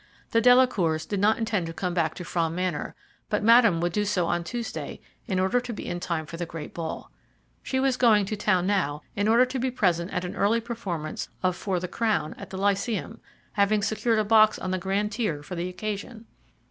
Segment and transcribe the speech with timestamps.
[0.31, 2.95] The Delacours did not intend to come back to Frome Manor,
[3.29, 6.45] but Madame would do so on Tuesday in order to be in time for the
[6.47, 7.11] great ball.
[7.61, 11.29] She was going to town now in order to be present at an early performance
[11.43, 13.19] of "For the Crown" at the Lyceum,
[13.53, 16.25] having secured a box on the grand tier for the occasion.